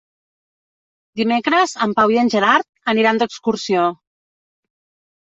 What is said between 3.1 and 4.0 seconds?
d'excursió.